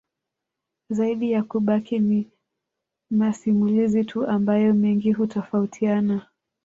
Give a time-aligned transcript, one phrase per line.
[0.89, 2.31] Zaidi ya kubaki ni
[3.11, 6.27] masimulizi tu ambayo mengi hutofautina